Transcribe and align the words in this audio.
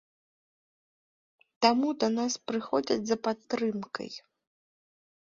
Таму 1.65 1.89
да 2.03 2.07
нас 2.19 2.33
прыходзяць 2.51 2.97
за 3.09 3.17
падтрымкай. 3.27 4.09